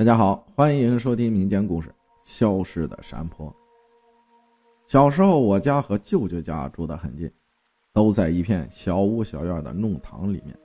[0.00, 1.90] 大家好，欢迎收听民间故事
[2.22, 3.46] 《消失的山坡》。
[4.86, 7.30] 小时候，我家和舅舅家住得很近，
[7.92, 10.58] 都在一片小屋小院的弄堂里面。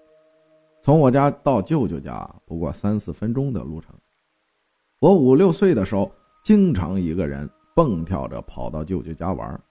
[0.82, 3.94] 从我家到舅舅家不过三四分钟的路程。
[5.00, 6.10] 我五六岁的时候，
[6.42, 9.62] 经常一个人蹦跳着跑到舅舅家玩。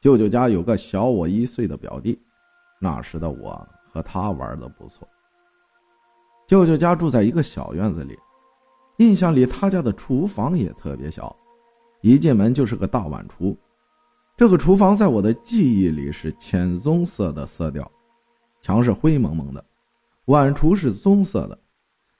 [0.00, 2.16] 舅舅家有个小我一岁的表弟，
[2.80, 5.08] 那时的我和他玩的不错。
[6.46, 8.16] 舅舅家住在一个小院子里。
[8.98, 11.34] 印象里，他家的厨房也特别小，
[12.00, 13.56] 一进门就是个大碗橱。
[14.36, 17.88] 这个厨房在我的记忆里是浅棕色的色调，
[18.60, 19.64] 墙是灰蒙蒙的，
[20.26, 21.56] 碗橱是棕色的，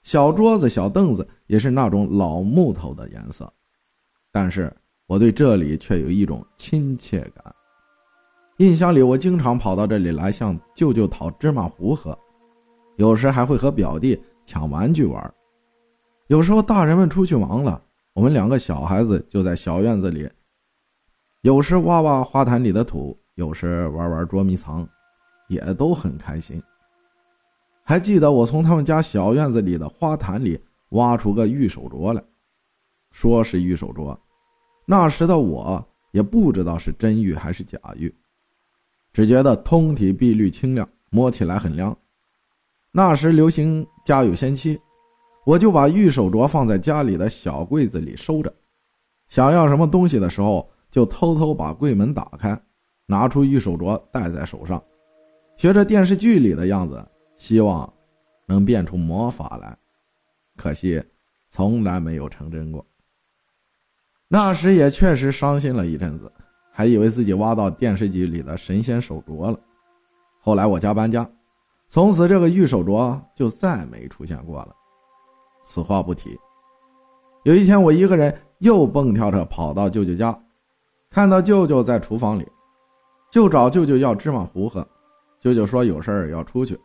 [0.04, 3.52] 小桌子、小凳子也是那种老木头的颜色。
[4.30, 4.72] 但是
[5.06, 7.54] 我对这里却有一种亲切感。
[8.58, 12.16] 印象里，我经常跑到这里来向舅舅讨芝麻糊喝，
[12.98, 15.34] 有时还会和表弟抢玩具玩。
[16.28, 17.82] 有时候大人们出去忙了，
[18.12, 20.30] 我们两个小孩子就在小院子里，
[21.40, 24.86] 有时挖挖花坛里的土，有时玩玩捉迷藏，
[25.48, 26.62] 也都很开心。
[27.82, 32.22] 还记得我从他们家小院子里的花坛里挖出个玉手镯来，
[33.10, 34.14] 说是玉手镯，
[34.84, 38.14] 那时的我也不知道是真玉还是假玉，
[39.14, 41.96] 只觉得通体碧绿清亮，摸起来很凉。
[42.92, 44.78] 那时流行家有仙妻。
[45.48, 48.52] 我就把玉手镯放在家里的小柜子里收着，
[49.28, 52.60] 想要什么东西的时候，就偷偷把柜门打开，
[53.06, 54.82] 拿出玉手镯戴在手上，
[55.56, 57.02] 学着电视剧里的样子，
[57.38, 57.90] 希望
[58.44, 59.74] 能变出魔法来。
[60.54, 61.02] 可惜，
[61.48, 62.84] 从来没有成真过。
[64.28, 66.30] 那时也确实伤心了一阵子，
[66.70, 69.58] 还以为自己挖到电视剧里的神仙手镯了。
[70.42, 71.26] 后来我家搬家，
[71.88, 74.74] 从此这个玉手镯就再没出现过了。
[75.68, 76.34] 此话不提。
[77.42, 80.36] 有一天，我一个人又蹦跳着跑到舅舅家，
[81.10, 82.48] 看到舅舅在厨房里，
[83.30, 84.86] 就找舅舅要芝麻糊喝。
[85.38, 86.80] 舅舅说有事儿要出去，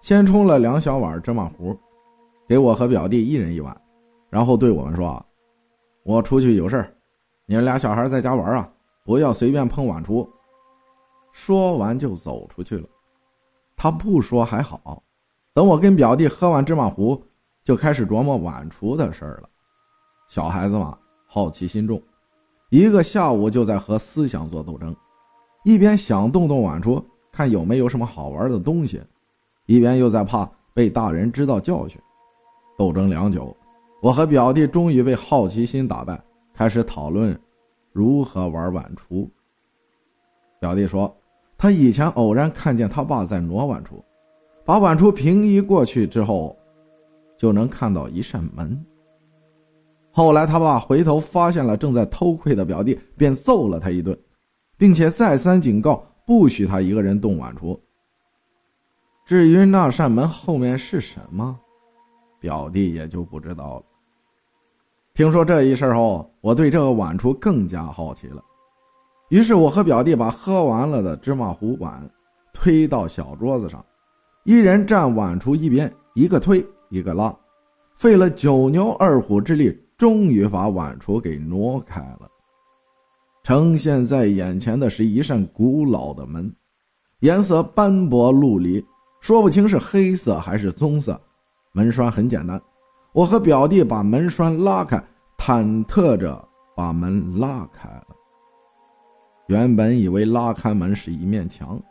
[0.00, 1.78] 先冲了两小碗芝麻糊，
[2.48, 3.78] 给我和表弟一人一碗，
[4.30, 5.22] 然后对我们说
[6.02, 6.96] ：“我出去有事儿，
[7.44, 8.66] 你们俩小孩在家玩啊，
[9.04, 10.26] 不要随便碰碗橱。”
[11.32, 12.88] 说完就走出去了。
[13.76, 15.02] 他不说还好，
[15.52, 17.22] 等我跟表弟喝完芝麻糊。
[17.64, 19.48] 就开始琢磨晚厨的事儿了。
[20.28, 22.02] 小孩子嘛，好奇心重，
[22.70, 24.94] 一个下午就在和思想做斗争，
[25.64, 29.00] 一边想动动晚厨，看有没有什么好玩的东西，
[29.66, 32.00] 一边又在怕被大人知道教训。
[32.78, 33.54] 斗争良久，
[34.00, 36.20] 我和表弟终于被好奇心打败，
[36.54, 37.38] 开始讨论
[37.92, 39.30] 如何玩晚厨。
[40.58, 41.14] 表弟说，
[41.56, 44.02] 他以前偶然看见他爸在挪晚厨，
[44.64, 46.56] 把晚厨平移过去之后。
[47.42, 48.86] 就能看到一扇门。
[50.12, 54.16] 后来他爸回头发现了正在偷窥的表弟，便揍了他一顿，
[54.76, 57.76] 并且再三警告不许他一个人动碗橱。
[59.26, 61.58] 至于那扇门后面是什么，
[62.38, 63.82] 表弟也就不知道了。
[65.12, 68.40] 听说这一事后，我对这个碗橱更加好奇了。
[69.30, 72.08] 于是我和表弟把喝完了的芝麻糊碗
[72.52, 73.84] 推到小桌子上，
[74.44, 76.64] 一人站碗橱一边，一个推。
[76.92, 77.34] 一个拉，
[77.96, 82.28] 费了九牛二虎之力，终于把碗橱给挪开了。
[83.42, 86.54] 呈现在眼前的是一扇古老的门，
[87.20, 88.84] 颜色斑驳陆离，
[89.22, 91.18] 说不清是黑色还是棕色。
[91.72, 92.60] 门栓很简单，
[93.14, 95.02] 我和表弟把门栓拉开，
[95.38, 98.08] 忐忑着把门拉开了。
[99.46, 101.82] 原本以为拉开门是一面墙，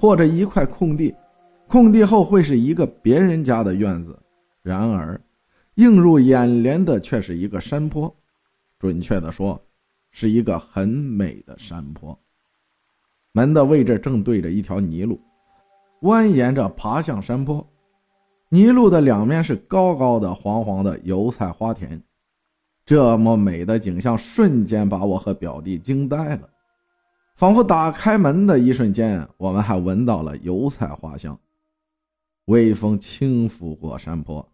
[0.00, 1.14] 或者一块空地，
[1.68, 4.18] 空地后会是一个别人家的院子。
[4.62, 5.20] 然而，
[5.74, 8.14] 映入眼帘的却是一个山坡，
[8.78, 9.60] 准确的说，
[10.10, 12.18] 是一个很美的山坡。
[13.32, 15.20] 门的位置正对着一条泥路，
[16.02, 17.64] 蜿蜒着爬向山坡。
[18.48, 22.02] 泥路的两面是高高的、黄黄的油菜花田。
[22.84, 26.48] 这么美的景象，瞬间把我和表弟惊呆了。
[27.36, 31.38] 仿佛打开门的一瞬间，我们还闻到了油菜花香。
[32.48, 34.46] 微风轻拂过山坡。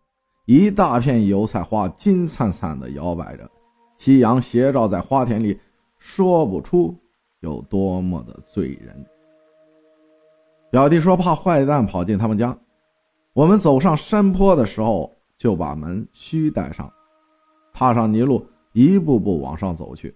[0.46, 3.48] 一大片油菜花金灿灿的摇摆着，
[3.98, 5.58] 夕阳斜照在花田里，
[5.98, 6.94] 说不出
[7.38, 9.06] 有多么的醉人。
[10.70, 12.56] 表弟说怕坏蛋跑进他们家，
[13.32, 16.92] 我们走上山坡的时候就把门虚带上，
[17.72, 20.12] 踏上泥路，一步步往上走去。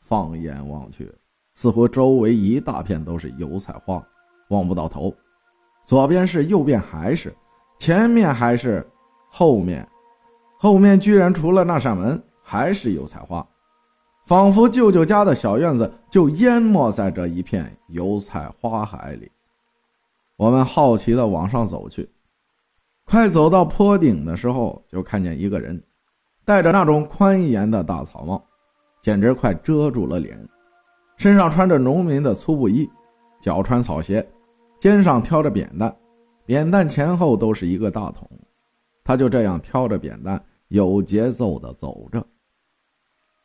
[0.00, 1.12] 放眼望去，
[1.54, 4.02] 似乎周围一大片都是油菜花，
[4.48, 5.14] 望不到头。
[5.86, 7.34] 左边是，右边还是，
[7.78, 8.86] 前面还是。
[9.28, 9.86] 后面，
[10.56, 13.46] 后面居然除了那扇门还是油菜花，
[14.24, 19.30] 仿佛舅舅家的小院子就淹没在这一片油菜花海里。
[20.36, 22.08] 我们好奇地往上走去，
[23.04, 25.82] 快走到坡顶的时候，就看见一个人，
[26.44, 28.42] 戴着那种宽檐的大草帽，
[29.02, 30.38] 简直快遮住了脸，
[31.18, 32.88] 身上穿着农民的粗布衣，
[33.38, 34.26] 脚穿草鞋，
[34.78, 35.94] 肩上挑着扁担，
[36.44, 38.28] 扁担前后都是一个大桶，
[39.02, 42.24] 他就这样挑着扁担，有节奏地走着，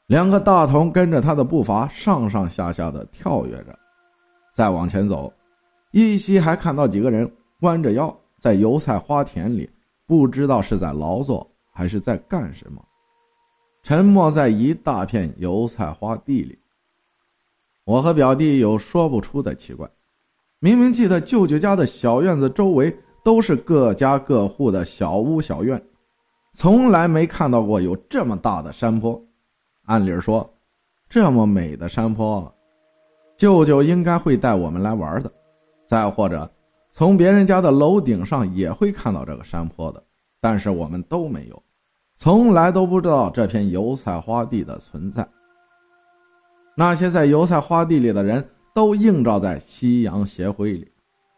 [0.08, 3.78] 两个大桶跟着他的步伐上上下下的跳跃着，
[4.54, 5.32] 再往前走。
[5.92, 7.30] 依稀还看到几个人
[7.62, 9.70] 弯着腰在油菜花田里，
[10.06, 12.82] 不知道是在劳作还是在干什么，
[13.84, 16.58] 沉默在一大片油菜花地里。
[17.84, 19.90] 我和表弟有说不出的奇怪，
[20.64, 25.84] 明明记得舅舅家的小院子周围都是各家各户的小屋小院，
[26.54, 29.20] 从来没看到过有这么大的山坡。
[29.86, 30.48] 按理说，
[31.10, 32.54] 这么美的山坡，
[33.36, 35.34] 舅舅应该会带我们来玩的。
[35.88, 36.48] 再或者，
[36.92, 40.04] 从别人家的楼顶上也会看到这个山坡的，
[40.40, 41.64] 但是我们都没有，
[42.18, 45.28] 从来都不知道这片油菜花地的存在。
[46.76, 50.92] 那些在油菜花地里的人都映照在夕阳斜晖里，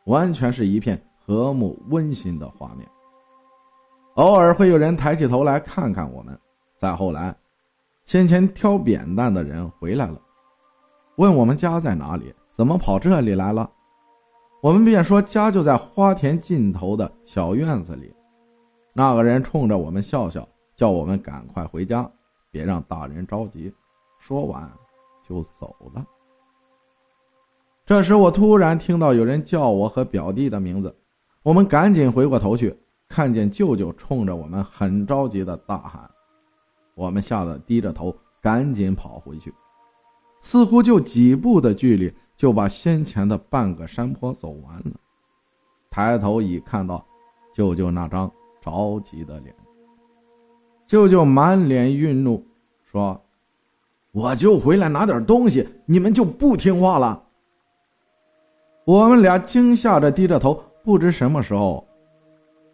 [0.06, 2.88] 完全是一片和睦温馨的画面。
[4.16, 6.38] 偶尔会有人抬起头来看看我们。
[6.78, 7.36] 再后来，
[8.04, 10.20] 先前挑扁担的人回来了，
[11.16, 13.72] 问我们家在哪里，怎么跑这里来了。
[14.62, 18.14] 我们便说家就在花田尽头的小院子里。
[18.94, 22.10] 那个人冲着我们笑笑，叫我们赶快回家，
[22.52, 23.74] 别让大人着急。
[24.20, 24.72] 说完
[25.28, 26.06] 就走了。
[27.86, 30.96] 这时我突然听到有人叫我和表弟的名字，
[31.42, 32.74] 我们赶紧回过头去，
[33.10, 36.10] 看见舅舅冲着我们很着急的大喊。
[36.96, 39.54] 我们吓得低着头，赶紧跑回去，
[40.42, 42.12] 似乎就几步的距离。
[42.36, 44.92] 就把先前的半个山坡走完了，
[45.92, 47.06] 抬头已看到
[47.54, 48.30] 舅舅那张
[48.60, 49.56] 着急的脸。
[50.88, 52.44] 舅舅满脸愠怒，
[52.92, 53.24] 说
[54.12, 57.23] ：“我就回来拿点东西，你们就不听话了。”
[58.86, 61.88] 我们俩惊吓着低着头，不知什么时候，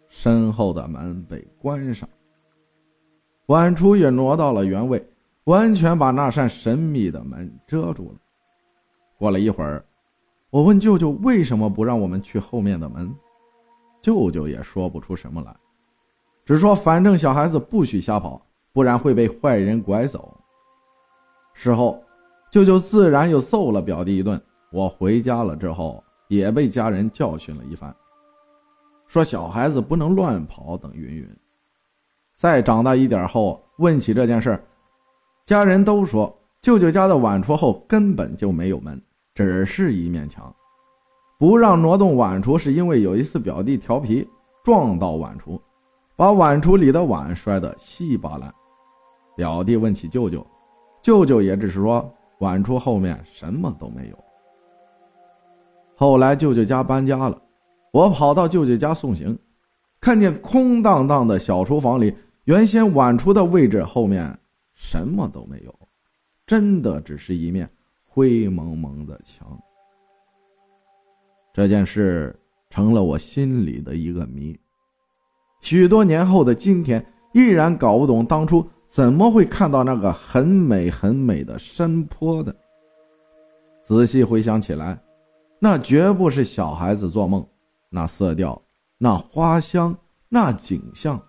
[0.08, 2.08] 身后的门被关上，
[3.46, 5.00] 晚厨也挪到了原位，
[5.44, 8.18] 完全把那扇神秘的门遮住了。
[9.16, 9.84] 过了一会儿，
[10.50, 13.14] 我问舅舅为什么不让我们去后面的门，
[14.00, 15.54] 舅舅也说不出什么来，
[16.44, 20.36] 只说反正小孩子不许瞎跑，不然会被坏人拐走。
[21.54, 22.02] 事后，
[22.50, 24.40] 舅舅自然又揍了表弟一顿。
[24.72, 27.94] 我回家了之后，也被家人教训了一番，
[29.06, 31.28] 说小孩子不能乱跑等云云。
[32.36, 34.62] 再长大一点后，问起这件事
[35.44, 39.00] 家人都说舅舅家的碗橱后根本就没有门。
[39.32, 40.54] 只是一面墙，
[41.38, 44.28] 不让挪动碗橱，是因为有一次表弟调皮
[44.62, 45.58] 撞到碗橱，
[46.14, 48.52] 把碗橱里的碗摔得稀巴烂。
[49.36, 50.46] 表弟问起舅舅，
[51.00, 54.29] 舅舅也只是说碗橱后面什么都没有。
[56.00, 57.38] 后来舅舅家搬家了，
[57.92, 59.38] 我跑到舅舅家送行，
[60.00, 62.10] 看见空荡荡的小厨房里，
[62.44, 64.34] 原先碗橱的位置后面
[64.72, 65.78] 什么都没有，
[66.46, 67.68] 真的只是一面。
[68.06, 69.46] 灰蒙蒙的墙，
[71.52, 72.34] 这件事
[72.70, 74.58] 成了我心里的一个谜。
[75.60, 82.56] 许多年后的今天，依然搞不懂当初怎么会看到那个很美很美的山坡的。
[83.82, 84.98] 仔细回想起来，
[85.60, 87.46] 那绝不是小孩子做梦。
[87.92, 88.60] 那色调，
[88.98, 89.96] 那花香，
[90.28, 91.20] 那景象，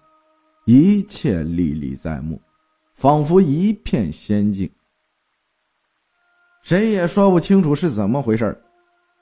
[0.65, 2.39] 一切历历在目，
[2.93, 4.71] 仿佛一片仙境。
[6.61, 8.55] 谁也说不清楚是怎么回事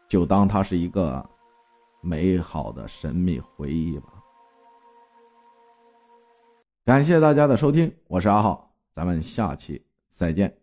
[0.09, 1.25] 就当它是一个
[2.01, 4.09] 美好的神秘回忆吧。
[6.83, 10.53] 感谢大家的收听，我是阿浩，咱们下期再见。